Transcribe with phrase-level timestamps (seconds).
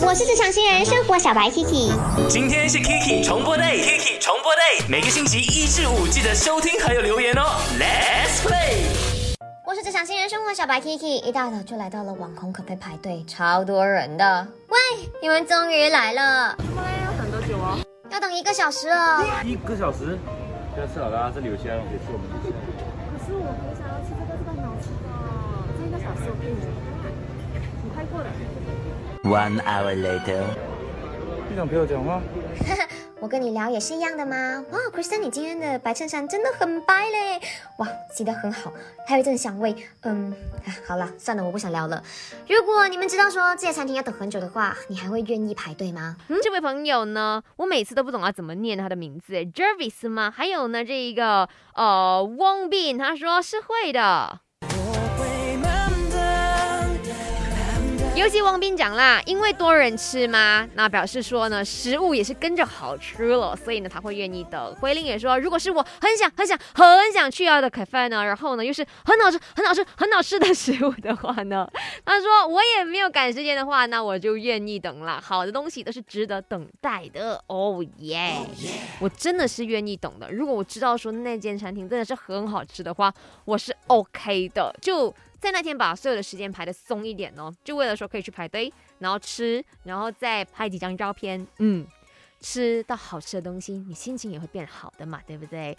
[0.00, 1.92] 我是职场新人生活小白 Kiki，
[2.28, 7.42] 今天是 Kiki 重播 day，Kiki 重播 day，每个星期一至五记得收听还有留言哦。
[7.78, 8.82] Let's play。
[9.64, 14.46] 我是职场新人生活小白 Kiki，一大早就来到了网红可啡排队，超多人的。
[14.68, 14.76] 喂，
[15.22, 17.78] 你们终于来了，要等多久哦？
[18.10, 19.22] 要等一个小时哦。
[19.44, 20.18] 一个小时，
[20.74, 22.52] 不要吃了啦，这里有其他东西吃，我们就吃。
[22.52, 25.06] 可是我很想要吃这个，这个很好吃的。
[25.78, 26.54] 这一个小时我可以
[27.94, 28.30] 很快过的。
[29.22, 30.44] One hour later。
[31.48, 32.20] 队长陪我讲话。
[33.20, 34.62] 我跟你聊也是一样的吗？
[34.70, 37.40] 哇，Kristen，你今天的白衬衫真的很白嘞！
[37.78, 38.70] 哇，洗得很好，
[39.06, 39.74] 还有一阵香味。
[40.02, 40.34] 嗯，
[40.66, 42.02] 啊，好了，算了，我不想聊了。
[42.48, 46.16] 如果你们知道说这些餐厅要等很久的话，你还会愿意排队吗？
[46.28, 50.30] 嗯，这位朋友呢，我每次都不懂要怎么念他的名字，Jervis 吗？
[50.30, 54.40] 还有呢，这一个呃，Wong Bin，他说是会的。
[58.16, 64.74] 尤其王斌讲啦，因为多人吃嘛，那表示说呢，食物也是跟着好吃了，所以呢，他会愿意等。
[64.76, 71.68] 回林也说，如果是我很想很想很想去要的咖啡呢，然后呢又是很好吃很好吃很好吃的食物的话呢，
[72.06, 75.20] 他说我也没有赶时间的话，那我就愿意等啦。
[75.22, 78.32] 好的东西都是值得等待的，哦耶！
[79.00, 80.30] 我真的是愿意等的。
[80.30, 83.12] 如果我知道说那间餐厅真的是很好吃的话，
[83.44, 85.12] 我是 OK 的，就。
[85.44, 91.86] 在那天把所有的时间排的松一点哦，就为了说可以去排队，然后吃，然后再拍几张照片，嗯，
[92.40, 95.76] 吃到好吃的东西，你心情也会变好的嘛，对不对？